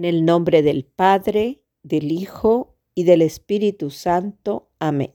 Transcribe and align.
En 0.00 0.06
el 0.06 0.24
nombre 0.24 0.62
del 0.62 0.86
Padre, 0.86 1.62
del 1.82 2.10
Hijo 2.10 2.74
y 2.94 3.04
del 3.04 3.20
Espíritu 3.20 3.90
Santo. 3.90 4.70
Amén. 4.78 5.12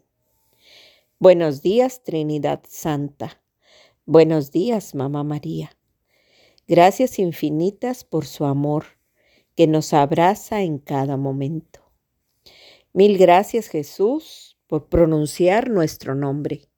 Buenos 1.17 1.63
días, 1.63 2.03
Trinidad 2.03 2.61
Santa. 2.69 3.41
Buenos 4.05 4.51
días, 4.51 4.93
Mamá 4.93 5.23
María. 5.23 5.71
Gracias 6.67 7.17
infinitas 7.17 8.03
por 8.03 8.27
su 8.27 8.45
amor 8.45 8.85
que 9.55 9.65
nos 9.65 9.91
abraza 9.91 10.61
en 10.61 10.77
cada 10.77 11.17
momento. 11.17 11.79
Mil 12.93 13.17
gracias, 13.17 13.69
Jesús, 13.69 14.59
por 14.67 14.87
pronunciar 14.87 15.71
nuestro 15.71 16.13
nombre, 16.13 16.69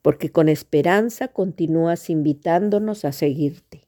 porque 0.00 0.30
con 0.30 0.48
esperanza 0.48 1.26
continúas 1.26 2.08
invitándonos 2.08 3.04
a 3.04 3.10
seguirte. 3.10 3.83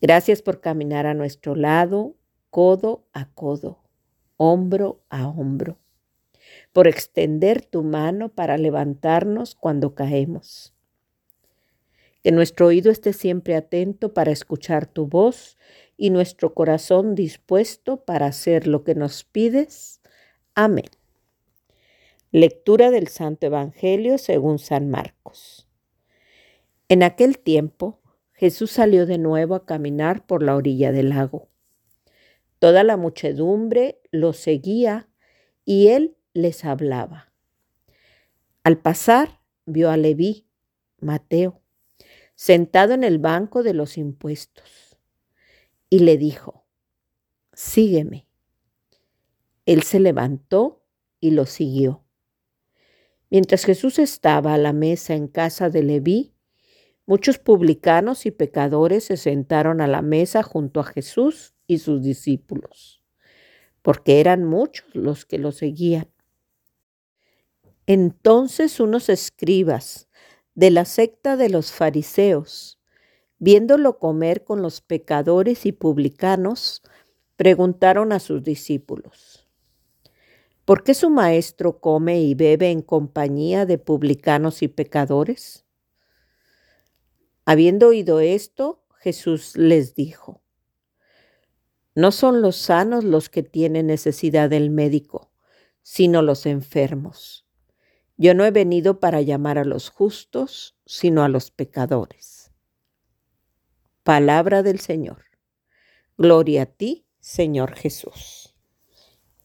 Gracias 0.00 0.40
por 0.40 0.60
caminar 0.60 1.06
a 1.06 1.14
nuestro 1.14 1.54
lado, 1.54 2.16
codo 2.48 3.04
a 3.12 3.26
codo, 3.26 3.80
hombro 4.36 5.02
a 5.10 5.28
hombro, 5.28 5.78
por 6.72 6.88
extender 6.88 7.62
tu 7.62 7.82
mano 7.82 8.30
para 8.30 8.56
levantarnos 8.56 9.54
cuando 9.54 9.94
caemos. 9.94 10.72
Que 12.22 12.32
nuestro 12.32 12.66
oído 12.66 12.90
esté 12.90 13.12
siempre 13.12 13.56
atento 13.56 14.14
para 14.14 14.30
escuchar 14.30 14.86
tu 14.86 15.06
voz 15.06 15.58
y 15.96 16.10
nuestro 16.10 16.54
corazón 16.54 17.14
dispuesto 17.14 17.98
para 17.98 18.26
hacer 18.26 18.66
lo 18.66 18.84
que 18.84 18.94
nos 18.94 19.24
pides. 19.24 20.00
Amén. 20.54 20.88
Lectura 22.32 22.90
del 22.90 23.08
Santo 23.08 23.46
Evangelio 23.46 24.16
según 24.16 24.58
San 24.58 24.88
Marcos. 24.88 25.66
En 26.88 27.02
aquel 27.02 27.38
tiempo, 27.38 27.99
Jesús 28.40 28.70
salió 28.70 29.04
de 29.04 29.18
nuevo 29.18 29.54
a 29.54 29.66
caminar 29.66 30.24
por 30.24 30.42
la 30.42 30.56
orilla 30.56 30.92
del 30.92 31.10
lago. 31.10 31.50
Toda 32.58 32.84
la 32.84 32.96
muchedumbre 32.96 34.00
lo 34.12 34.32
seguía 34.32 35.10
y 35.66 35.88
él 35.88 36.16
les 36.32 36.64
hablaba. 36.64 37.34
Al 38.64 38.78
pasar 38.78 39.42
vio 39.66 39.90
a 39.90 39.98
Leví, 39.98 40.46
Mateo, 41.00 41.60
sentado 42.34 42.94
en 42.94 43.04
el 43.04 43.18
banco 43.18 43.62
de 43.62 43.74
los 43.74 43.98
impuestos, 43.98 44.96
y 45.90 45.98
le 45.98 46.16
dijo, 46.16 46.64
Sígueme. 47.52 48.26
Él 49.66 49.82
se 49.82 50.00
levantó 50.00 50.82
y 51.20 51.32
lo 51.32 51.44
siguió. 51.44 52.06
Mientras 53.28 53.66
Jesús 53.66 53.98
estaba 53.98 54.54
a 54.54 54.58
la 54.58 54.72
mesa 54.72 55.12
en 55.12 55.28
casa 55.28 55.68
de 55.68 55.82
Leví, 55.82 56.32
Muchos 57.10 57.40
publicanos 57.40 58.24
y 58.24 58.30
pecadores 58.30 59.02
se 59.02 59.16
sentaron 59.16 59.80
a 59.80 59.88
la 59.88 60.00
mesa 60.00 60.44
junto 60.44 60.78
a 60.78 60.84
Jesús 60.84 61.54
y 61.66 61.78
sus 61.78 62.04
discípulos, 62.04 63.02
porque 63.82 64.20
eran 64.20 64.44
muchos 64.44 64.86
los 64.94 65.24
que 65.24 65.36
lo 65.36 65.50
seguían. 65.50 66.08
Entonces 67.86 68.78
unos 68.78 69.08
escribas 69.08 70.08
de 70.54 70.70
la 70.70 70.84
secta 70.84 71.36
de 71.36 71.48
los 71.48 71.72
fariseos, 71.72 72.78
viéndolo 73.40 73.98
comer 73.98 74.44
con 74.44 74.62
los 74.62 74.80
pecadores 74.80 75.66
y 75.66 75.72
publicanos, 75.72 76.80
preguntaron 77.34 78.12
a 78.12 78.20
sus 78.20 78.44
discípulos, 78.44 79.48
¿por 80.64 80.84
qué 80.84 80.94
su 80.94 81.10
maestro 81.10 81.80
come 81.80 82.20
y 82.22 82.36
bebe 82.36 82.70
en 82.70 82.82
compañía 82.82 83.66
de 83.66 83.78
publicanos 83.78 84.62
y 84.62 84.68
pecadores? 84.68 85.66
Habiendo 87.44 87.88
oído 87.88 88.20
esto, 88.20 88.84
Jesús 88.98 89.56
les 89.56 89.94
dijo, 89.94 90.42
no 91.94 92.12
son 92.12 92.40
los 92.40 92.56
sanos 92.56 93.04
los 93.04 93.28
que 93.28 93.42
tienen 93.42 93.88
necesidad 93.88 94.48
del 94.48 94.70
médico, 94.70 95.32
sino 95.82 96.22
los 96.22 96.46
enfermos. 96.46 97.46
Yo 98.16 98.34
no 98.34 98.44
he 98.44 98.50
venido 98.50 99.00
para 99.00 99.22
llamar 99.22 99.58
a 99.58 99.64
los 99.64 99.90
justos, 99.90 100.76
sino 100.86 101.24
a 101.24 101.28
los 101.28 101.50
pecadores. 101.50 102.52
Palabra 104.02 104.62
del 104.62 104.78
Señor. 104.78 105.24
Gloria 106.16 106.62
a 106.62 106.66
ti, 106.66 107.06
Señor 107.18 107.74
Jesús. 107.74 108.54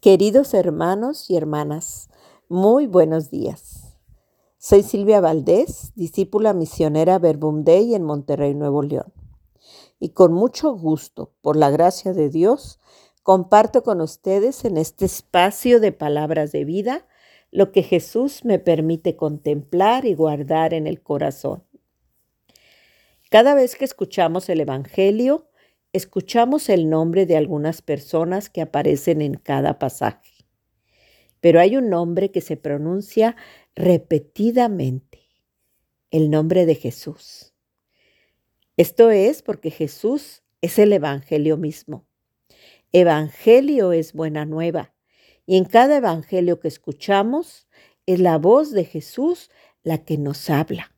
Queridos 0.02 0.54
hermanos 0.54 1.30
y 1.30 1.38
hermanas, 1.38 2.10
muy 2.48 2.86
buenos 2.86 3.32
días. 3.32 3.85
Soy 4.68 4.82
Silvia 4.82 5.22
Valdés, 5.22 5.92
discípula 5.94 6.52
misionera 6.56 7.20
Verbum 7.20 7.64
Dei 7.64 7.94
en 7.94 8.02
Monterrey, 8.02 8.56
Nuevo 8.56 8.82
León. 8.82 9.14
Y 10.00 10.10
con 10.10 10.34
mucho 10.34 10.72
gusto, 10.72 11.32
por 11.42 11.56
la 11.56 11.70
gracia 11.70 12.14
de 12.14 12.32
Dios, 12.32 12.80
comparto 13.22 13.84
con 13.84 14.02
ustedes 14.02 14.66
en 14.66 14.78
este 14.78 15.06
espacio 15.06 15.80
de 15.80 15.92
palabras 15.92 16.52
de 16.52 16.66
vida 16.66 17.06
lo 17.52 17.72
que 17.72 17.84
Jesús 17.84 18.44
me 18.44 18.58
permite 18.58 19.16
contemplar 19.16 20.04
y 20.06 20.16
guardar 20.16 20.74
en 20.74 20.88
el 20.88 21.00
corazón. 21.04 21.64
Cada 23.30 23.54
vez 23.54 23.76
que 23.76 23.86
escuchamos 23.86 24.50
el 24.50 24.62
Evangelio, 24.62 25.48
escuchamos 25.94 26.70
el 26.70 26.90
nombre 26.90 27.28
de 27.28 27.38
algunas 27.38 27.84
personas 27.84 28.50
que 28.50 28.64
aparecen 28.64 29.22
en 29.22 29.36
cada 29.36 29.78
pasaje. 29.78 30.32
Pero 31.40 31.60
hay 31.60 31.78
un 31.78 31.92
nombre 31.92 32.32
que 32.32 32.42
se 32.42 32.58
pronuncia 32.58 33.36
repetidamente 33.76 35.20
el 36.12 36.30
nombre 36.30 36.66
de 36.66 36.76
Jesús. 36.76 37.54
Esto 38.78 39.12
es 39.12 39.42
porque 39.42 39.72
Jesús 39.72 40.44
es 40.62 40.80
el 40.80 40.94
Evangelio 40.94 41.58
mismo. 41.58 42.08
Evangelio 42.92 43.92
es 43.92 44.14
buena 44.14 44.46
nueva 44.46 44.94
y 45.46 45.58
en 45.58 45.66
cada 45.66 45.98
Evangelio 45.98 46.60
que 46.60 46.70
escuchamos 46.70 47.68
es 48.06 48.20
la 48.20 48.38
voz 48.38 48.72
de 48.72 48.86
Jesús 48.86 49.50
la 49.84 50.04
que 50.04 50.18
nos 50.18 50.50
habla. 50.50 50.96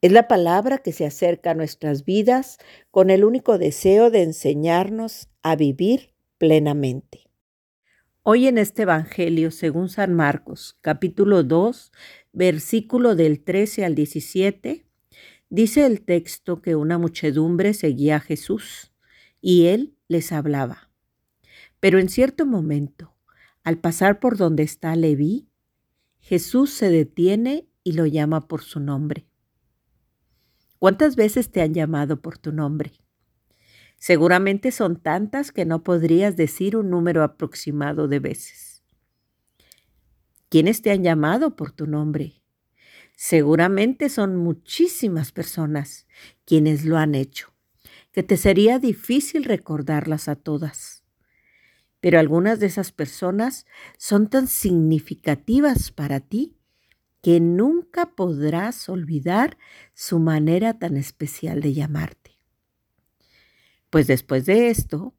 Es 0.00 0.12
la 0.12 0.28
palabra 0.28 0.78
que 0.78 0.92
se 0.92 1.06
acerca 1.06 1.52
a 1.52 1.54
nuestras 1.54 2.04
vidas 2.04 2.58
con 2.90 3.10
el 3.10 3.24
único 3.24 3.58
deseo 3.58 4.10
de 4.10 4.22
enseñarnos 4.22 5.28
a 5.42 5.56
vivir 5.56 6.12
plenamente. 6.38 7.23
Hoy 8.26 8.46
en 8.46 8.56
este 8.56 8.84
Evangelio, 8.84 9.50
según 9.50 9.90
San 9.90 10.14
Marcos, 10.14 10.78
capítulo 10.80 11.42
2, 11.42 11.92
versículo 12.32 13.16
del 13.16 13.44
13 13.44 13.84
al 13.84 13.94
17, 13.94 14.86
dice 15.50 15.84
el 15.84 16.00
texto 16.00 16.62
que 16.62 16.74
una 16.74 16.96
muchedumbre 16.96 17.74
seguía 17.74 18.16
a 18.16 18.20
Jesús 18.20 18.94
y 19.42 19.66
él 19.66 19.98
les 20.08 20.32
hablaba. 20.32 20.88
Pero 21.80 21.98
en 21.98 22.08
cierto 22.08 22.46
momento, 22.46 23.14
al 23.62 23.76
pasar 23.76 24.20
por 24.20 24.38
donde 24.38 24.62
está 24.62 24.96
Leví, 24.96 25.50
Jesús 26.18 26.70
se 26.70 26.88
detiene 26.88 27.68
y 27.82 27.92
lo 27.92 28.06
llama 28.06 28.48
por 28.48 28.62
su 28.62 28.80
nombre. 28.80 29.26
¿Cuántas 30.78 31.14
veces 31.14 31.50
te 31.50 31.60
han 31.60 31.74
llamado 31.74 32.22
por 32.22 32.38
tu 32.38 32.52
nombre? 32.52 33.03
Seguramente 34.06 34.70
son 34.70 35.00
tantas 35.00 35.50
que 35.50 35.64
no 35.64 35.82
podrías 35.82 36.36
decir 36.36 36.76
un 36.76 36.90
número 36.90 37.22
aproximado 37.22 38.06
de 38.06 38.18
veces. 38.18 38.82
¿Quiénes 40.50 40.82
te 40.82 40.90
han 40.90 41.02
llamado 41.02 41.56
por 41.56 41.72
tu 41.72 41.86
nombre? 41.86 42.42
Seguramente 43.16 44.10
son 44.10 44.36
muchísimas 44.36 45.32
personas 45.32 46.06
quienes 46.44 46.84
lo 46.84 46.98
han 46.98 47.14
hecho, 47.14 47.54
que 48.12 48.22
te 48.22 48.36
sería 48.36 48.78
difícil 48.78 49.44
recordarlas 49.44 50.28
a 50.28 50.36
todas. 50.36 51.02
Pero 52.00 52.18
algunas 52.18 52.60
de 52.60 52.66
esas 52.66 52.92
personas 52.92 53.64
son 53.96 54.28
tan 54.28 54.48
significativas 54.48 55.90
para 55.90 56.20
ti 56.20 56.58
que 57.22 57.40
nunca 57.40 58.14
podrás 58.14 58.86
olvidar 58.90 59.56
su 59.94 60.18
manera 60.18 60.78
tan 60.78 60.98
especial 60.98 61.62
de 61.62 61.72
llamarte. 61.72 62.33
Pues 63.94 64.08
después 64.08 64.44
de 64.44 64.70
esto, 64.70 65.14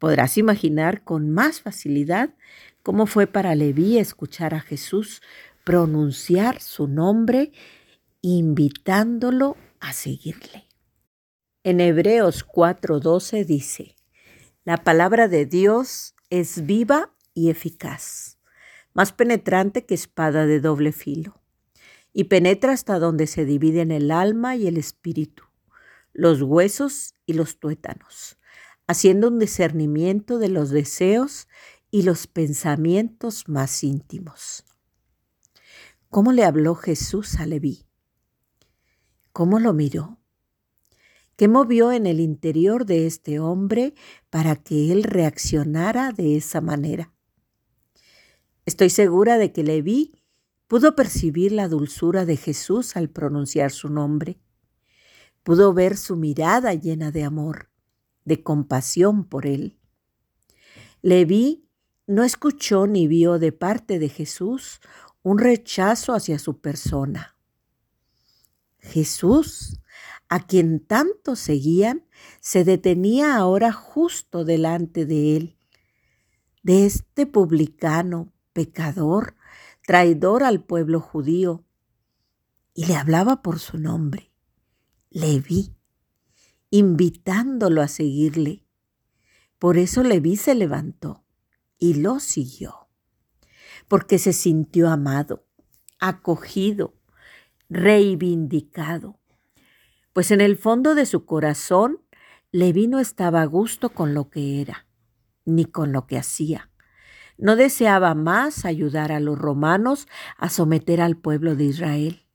podrás 0.00 0.36
imaginar 0.36 1.04
con 1.04 1.30
más 1.30 1.60
facilidad 1.60 2.34
cómo 2.82 3.06
fue 3.06 3.28
para 3.28 3.54
Leví 3.54 3.98
escuchar 3.98 4.52
a 4.52 4.58
Jesús 4.58 5.22
pronunciar 5.62 6.60
su 6.60 6.88
nombre, 6.88 7.52
invitándolo 8.20 9.56
a 9.78 9.92
seguirle. 9.92 10.66
En 11.62 11.78
Hebreos 11.78 12.44
4:12 12.44 13.44
dice, 13.44 13.94
la 14.64 14.78
palabra 14.78 15.28
de 15.28 15.46
Dios 15.46 16.16
es 16.30 16.66
viva 16.66 17.14
y 17.32 17.48
eficaz, 17.48 18.38
más 18.92 19.12
penetrante 19.12 19.86
que 19.86 19.94
espada 19.94 20.46
de 20.46 20.58
doble 20.58 20.90
filo, 20.90 21.40
y 22.12 22.24
penetra 22.24 22.72
hasta 22.72 22.98
donde 22.98 23.28
se 23.28 23.44
dividen 23.44 23.92
el 23.92 24.10
alma 24.10 24.56
y 24.56 24.66
el 24.66 24.78
espíritu 24.78 25.44
los 26.12 26.42
huesos 26.42 27.14
y 27.26 27.34
los 27.34 27.58
tuétanos, 27.58 28.38
haciendo 28.86 29.28
un 29.28 29.38
discernimiento 29.38 30.38
de 30.38 30.48
los 30.48 30.70
deseos 30.70 31.48
y 31.90 32.02
los 32.02 32.26
pensamientos 32.26 33.48
más 33.48 33.82
íntimos. 33.84 34.64
¿Cómo 36.08 36.32
le 36.32 36.44
habló 36.44 36.74
Jesús 36.74 37.36
a 37.38 37.46
Leví? 37.46 37.86
¿Cómo 39.32 39.60
lo 39.60 39.72
miró? 39.72 40.18
¿Qué 41.36 41.48
movió 41.48 41.92
en 41.92 42.06
el 42.06 42.20
interior 42.20 42.84
de 42.84 43.06
este 43.06 43.38
hombre 43.38 43.94
para 44.28 44.56
que 44.56 44.92
él 44.92 45.04
reaccionara 45.04 46.12
de 46.12 46.36
esa 46.36 46.60
manera? 46.60 47.14
Estoy 48.66 48.90
segura 48.90 49.38
de 49.38 49.52
que 49.52 49.62
Leví 49.62 50.20
pudo 50.66 50.94
percibir 50.94 51.52
la 51.52 51.66
dulzura 51.66 52.24
de 52.26 52.36
Jesús 52.36 52.96
al 52.96 53.08
pronunciar 53.08 53.70
su 53.70 53.88
nombre. 53.88 54.38
Pudo 55.42 55.72
ver 55.72 55.96
su 55.96 56.16
mirada 56.16 56.74
llena 56.74 57.10
de 57.10 57.24
amor, 57.24 57.70
de 58.24 58.42
compasión 58.42 59.24
por 59.24 59.46
él. 59.46 59.78
Leví 61.02 61.66
no 62.06 62.24
escuchó 62.24 62.86
ni 62.86 63.06
vio 63.06 63.38
de 63.38 63.52
parte 63.52 63.98
de 63.98 64.08
Jesús 64.08 64.80
un 65.22 65.38
rechazo 65.38 66.12
hacia 66.12 66.38
su 66.38 66.60
persona. 66.60 67.36
Jesús, 68.80 69.80
a 70.28 70.46
quien 70.46 70.80
tanto 70.80 71.36
seguían, 71.36 72.06
se 72.40 72.64
detenía 72.64 73.36
ahora 73.36 73.72
justo 73.72 74.44
delante 74.44 75.06
de 75.06 75.36
él, 75.36 75.56
de 76.62 76.86
este 76.86 77.26
publicano, 77.26 78.32
pecador, 78.52 79.36
traidor 79.86 80.42
al 80.42 80.64
pueblo 80.64 81.00
judío, 81.00 81.64
y 82.74 82.86
le 82.86 82.96
hablaba 82.96 83.42
por 83.42 83.58
su 83.58 83.78
nombre, 83.78 84.29
Leví, 85.12 85.74
invitándolo 86.70 87.82
a 87.82 87.88
seguirle. 87.88 88.64
Por 89.58 89.76
eso 89.76 90.04
Leví 90.04 90.36
se 90.36 90.54
levantó 90.54 91.24
y 91.78 91.94
lo 91.94 92.20
siguió, 92.20 92.88
porque 93.88 94.20
se 94.20 94.32
sintió 94.32 94.88
amado, 94.88 95.48
acogido, 95.98 96.94
reivindicado, 97.68 99.18
pues 100.12 100.30
en 100.30 100.40
el 100.40 100.56
fondo 100.56 100.94
de 100.94 101.06
su 101.06 101.24
corazón 101.24 101.98
Leví 102.52 102.86
no 102.86 103.00
estaba 103.00 103.42
a 103.42 103.46
gusto 103.46 103.90
con 103.90 104.14
lo 104.14 104.30
que 104.30 104.60
era, 104.60 104.86
ni 105.44 105.64
con 105.64 105.90
lo 105.90 106.06
que 106.06 106.18
hacía. 106.18 106.70
No 107.36 107.56
deseaba 107.56 108.14
más 108.14 108.64
ayudar 108.64 109.10
a 109.10 109.18
los 109.18 109.36
romanos 109.36 110.06
a 110.36 110.50
someter 110.50 111.00
al 111.00 111.16
pueblo 111.16 111.56
de 111.56 111.64
Israel. 111.64 112.26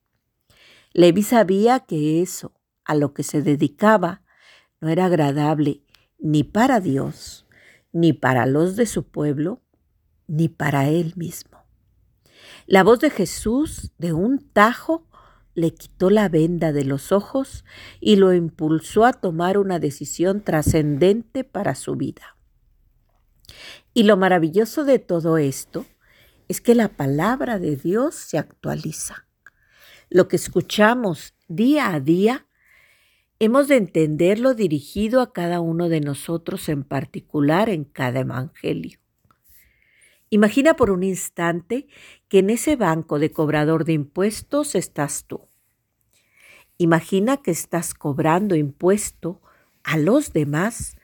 Leví 0.92 1.24
sabía 1.24 1.80
que 1.80 2.22
eso, 2.22 2.54
a 2.86 2.96
lo 2.96 3.14
que 3.14 3.24
se 3.24 3.42
dedicaba, 3.42 4.22
no 4.80 4.90
era 4.90 5.06
agradable 5.06 5.82
ni 6.20 6.44
para 6.44 6.80
Dios, 6.80 7.46
ni 7.92 8.14
para 8.14 8.46
los 8.46 8.76
de 8.76 8.86
su 8.86 9.04
pueblo, 9.04 9.62
ni 10.28 10.50
para 10.50 10.88
él 10.88 11.14
mismo. 11.16 11.66
La 12.68 12.84
voz 12.84 13.00
de 13.00 13.10
Jesús 13.10 13.92
de 13.98 14.14
un 14.14 14.40
tajo 14.40 15.08
le 15.54 15.74
quitó 15.74 16.10
la 16.10 16.30
venda 16.30 16.74
de 16.74 16.84
los 16.84 17.12
ojos 17.12 17.64
y 18.00 18.18
lo 18.18 18.34
impulsó 18.34 19.06
a 19.06 19.14
tomar 19.14 19.58
una 19.58 19.80
decisión 19.80 20.42
trascendente 20.42 21.44
para 21.44 21.76
su 21.76 21.96
vida. 21.96 22.36
Y 23.94 24.04
lo 24.04 24.18
maravilloso 24.18 24.84
de 24.84 25.00
todo 25.00 25.38
esto 25.38 25.86
es 26.48 26.60
que 26.60 26.76
la 26.76 26.90
palabra 26.90 27.60
de 27.60 27.76
Dios 27.78 28.16
se 28.16 28.38
actualiza. 28.38 29.28
Lo 30.10 30.28
que 30.28 30.36
escuchamos 30.36 31.34
día 31.48 31.94
a 31.94 32.00
día, 32.00 32.45
hemos 33.40 33.68
de 33.68 33.78
entenderlo 33.78 34.54
dirigido 34.54 35.22
a 35.22 35.34
cada 35.34 35.60
uno 35.60 35.90
de 35.90 36.00
nosotros 36.00 36.70
en 36.70 36.84
particular 36.84 37.70
en 37.70 37.84
cada 37.84 38.22
evangelio. 38.22 39.00
Imagina 40.30 40.76
por 40.76 40.90
un 40.90 41.04
instante 41.04 41.88
que 42.28 42.40
en 42.40 42.50
ese 42.50 42.76
banco 42.76 43.20
de 43.20 43.32
cobrador 43.32 43.86
de 43.86 43.94
impuestos 43.94 44.76
estás 44.76 45.26
tú. 45.26 45.48
Imagina 46.78 47.38
que 47.38 47.52
estás 47.52 47.94
cobrando 47.94 48.56
impuesto 48.56 49.42
a 49.84 49.98
los 49.98 50.34
demás 50.34 50.98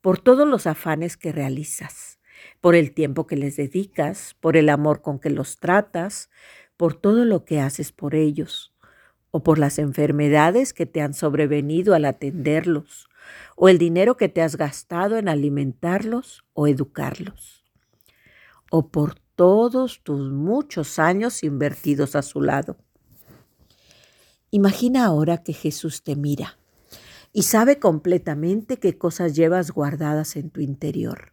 por 0.00 0.20
todos 0.20 0.46
los 0.46 0.66
afanes 0.66 1.16
que 1.16 1.32
realizas, 1.32 2.18
por 2.60 2.74
el 2.74 2.92
tiempo 2.92 3.26
que 3.26 3.36
les 3.36 3.56
dedicas, 3.56 4.36
por 4.40 4.56
el 4.56 4.68
amor 4.68 5.02
con 5.02 5.18
que 5.18 5.28
los 5.28 5.58
tratas, 5.58 6.30
por 6.76 6.94
todo 6.94 7.24
lo 7.24 7.44
que 7.44 7.60
haces 7.60 7.92
por 7.92 8.14
ellos, 8.14 8.72
o 9.30 9.42
por 9.42 9.58
las 9.58 9.78
enfermedades 9.78 10.72
que 10.72 10.86
te 10.86 11.00
han 11.00 11.14
sobrevenido 11.14 11.94
al 11.94 12.04
atenderlos, 12.04 13.08
o 13.56 13.68
el 13.68 13.78
dinero 13.78 14.16
que 14.16 14.28
te 14.28 14.42
has 14.42 14.56
gastado 14.56 15.16
en 15.18 15.28
alimentarlos 15.28 16.44
o 16.54 16.66
educarlos 16.66 17.58
o 18.70 18.88
por 18.88 19.18
todos 19.34 20.02
tus 20.02 20.30
muchos 20.30 20.98
años 20.98 21.42
invertidos 21.42 22.16
a 22.16 22.22
su 22.22 22.40
lado. 22.40 22.76
Imagina 24.50 25.04
ahora 25.04 25.42
que 25.42 25.52
Jesús 25.52 26.02
te 26.02 26.16
mira 26.16 26.58
y 27.32 27.42
sabe 27.42 27.78
completamente 27.78 28.78
qué 28.78 28.96
cosas 28.96 29.34
llevas 29.36 29.70
guardadas 29.70 30.36
en 30.36 30.50
tu 30.50 30.60
interior. 30.60 31.32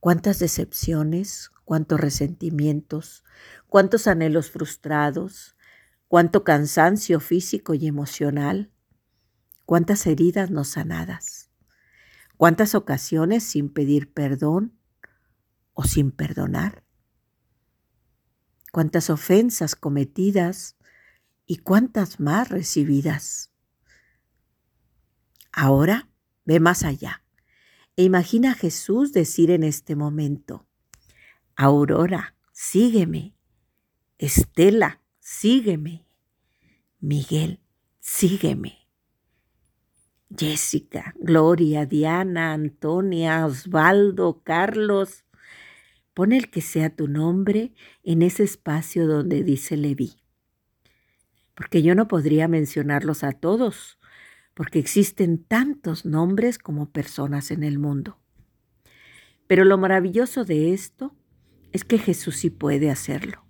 Cuántas 0.00 0.38
decepciones, 0.38 1.50
cuántos 1.64 2.00
resentimientos, 2.00 3.24
cuántos 3.68 4.06
anhelos 4.06 4.50
frustrados, 4.50 5.56
cuánto 6.08 6.42
cansancio 6.42 7.20
físico 7.20 7.74
y 7.74 7.86
emocional, 7.86 8.72
cuántas 9.66 10.06
heridas 10.06 10.50
no 10.50 10.64
sanadas, 10.64 11.50
cuántas 12.36 12.74
ocasiones 12.74 13.44
sin 13.44 13.68
pedir 13.68 14.12
perdón 14.12 14.78
o 15.74 15.84
sin 15.84 16.10
perdonar. 16.10 16.82
Cuántas 18.72 19.10
ofensas 19.10 19.76
cometidas 19.76 20.76
y 21.46 21.58
cuántas 21.58 22.20
más 22.20 22.48
recibidas. 22.48 23.50
Ahora 25.52 26.10
ve 26.44 26.60
más 26.60 26.84
allá 26.84 27.22
e 27.96 28.04
imagina 28.04 28.52
a 28.52 28.54
Jesús 28.54 29.12
decir 29.12 29.50
en 29.50 29.62
este 29.62 29.96
momento, 29.96 30.66
Aurora, 31.56 32.36
sígueme. 32.52 33.34
Estela, 34.18 35.00
sígueme. 35.28 36.06
Miguel, 37.00 37.60
sígueme. 38.00 38.88
Jessica, 40.34 41.14
Gloria, 41.20 41.84
Diana, 41.84 42.54
Antonia, 42.54 43.44
Osvaldo, 43.46 44.42
Carlos, 44.42 45.24
Pon 46.14 46.32
el 46.32 46.50
que 46.50 46.62
sea 46.62 46.90
tu 46.90 47.06
nombre 47.06 47.72
en 48.02 48.22
ese 48.22 48.42
espacio 48.42 49.06
donde 49.06 49.44
dice 49.44 49.76
Leví. 49.76 50.16
Porque 51.54 51.80
yo 51.80 51.94
no 51.94 52.08
podría 52.08 52.48
mencionarlos 52.48 53.22
a 53.22 53.30
todos, 53.30 54.00
porque 54.54 54.80
existen 54.80 55.44
tantos 55.44 56.04
nombres 56.04 56.58
como 56.58 56.90
personas 56.90 57.52
en 57.52 57.62
el 57.62 57.78
mundo. 57.78 58.18
Pero 59.46 59.64
lo 59.64 59.78
maravilloso 59.78 60.44
de 60.44 60.72
esto 60.72 61.14
es 61.70 61.84
que 61.84 61.98
Jesús 61.98 62.38
sí 62.38 62.50
puede 62.50 62.90
hacerlo. 62.90 63.47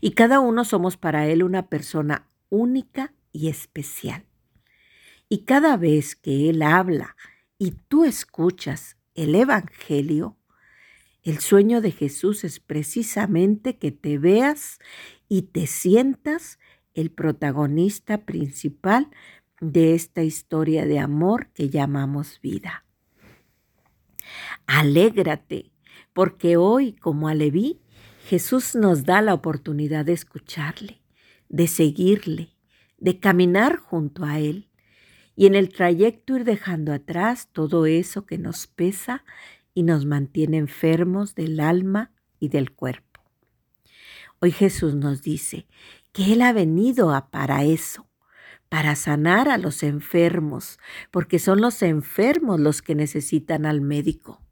Y 0.00 0.12
cada 0.12 0.40
uno 0.40 0.64
somos 0.64 0.96
para 0.96 1.26
Él 1.26 1.42
una 1.42 1.68
persona 1.68 2.28
única 2.50 3.12
y 3.32 3.48
especial. 3.48 4.24
Y 5.28 5.44
cada 5.44 5.76
vez 5.76 6.16
que 6.16 6.48
Él 6.50 6.62
habla 6.62 7.16
y 7.58 7.72
tú 7.88 8.04
escuchas 8.04 8.96
el 9.14 9.34
Evangelio, 9.34 10.36
el 11.22 11.38
sueño 11.38 11.80
de 11.80 11.90
Jesús 11.90 12.44
es 12.44 12.60
precisamente 12.60 13.76
que 13.76 13.90
te 13.90 14.18
veas 14.18 14.78
y 15.28 15.42
te 15.42 15.66
sientas 15.66 16.58
el 16.94 17.10
protagonista 17.10 18.24
principal 18.24 19.10
de 19.60 19.94
esta 19.94 20.22
historia 20.22 20.86
de 20.86 20.98
amor 20.98 21.48
que 21.48 21.68
llamamos 21.68 22.40
vida. 22.40 22.84
Alégrate, 24.66 25.70
porque 26.12 26.56
hoy, 26.56 26.92
como 26.94 27.28
a 27.28 27.34
Leví, 27.34 27.80
Jesús 28.28 28.74
nos 28.74 29.04
da 29.04 29.22
la 29.22 29.32
oportunidad 29.32 30.04
de 30.04 30.12
escucharle, 30.12 31.00
de 31.48 31.66
seguirle, 31.66 32.50
de 32.98 33.20
caminar 33.20 33.78
junto 33.78 34.26
a 34.26 34.38
Él 34.38 34.68
y 35.34 35.46
en 35.46 35.54
el 35.54 35.70
trayecto 35.70 36.36
ir 36.36 36.44
dejando 36.44 36.92
atrás 36.92 37.48
todo 37.52 37.86
eso 37.86 38.26
que 38.26 38.36
nos 38.36 38.66
pesa 38.66 39.24
y 39.72 39.82
nos 39.82 40.04
mantiene 40.04 40.58
enfermos 40.58 41.34
del 41.36 41.58
alma 41.58 42.12
y 42.38 42.50
del 42.50 42.70
cuerpo. 42.70 43.22
Hoy 44.40 44.52
Jesús 44.52 44.94
nos 44.94 45.22
dice 45.22 45.66
que 46.12 46.34
Él 46.34 46.42
ha 46.42 46.52
venido 46.52 47.14
a 47.14 47.30
para 47.30 47.64
eso, 47.64 48.10
para 48.68 48.94
sanar 48.94 49.48
a 49.48 49.56
los 49.56 49.82
enfermos, 49.82 50.78
porque 51.10 51.38
son 51.38 51.62
los 51.62 51.80
enfermos 51.80 52.60
los 52.60 52.82
que 52.82 52.94
necesitan 52.94 53.64
al 53.64 53.80
médico. 53.80 54.42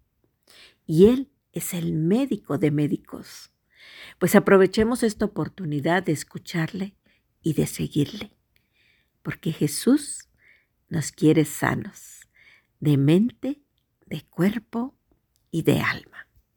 Y 0.86 1.08
Él 1.08 1.30
es 1.52 1.74
el 1.74 1.92
médico 1.92 2.56
de 2.56 2.70
médicos. 2.70 3.52
Pues 4.18 4.34
aprovechemos 4.34 5.02
esta 5.02 5.26
oportunidad 5.26 6.02
de 6.02 6.12
escucharle 6.12 6.96
y 7.42 7.52
de 7.52 7.66
seguirle, 7.66 8.32
porque 9.22 9.52
Jesús 9.52 10.28
nos 10.88 11.12
quiere 11.12 11.44
sanos, 11.44 12.28
de 12.80 12.96
mente, 12.96 13.60
de 14.06 14.22
cuerpo 14.22 14.96
y 15.50 15.62
de 15.62 15.80
alma. 15.80 16.25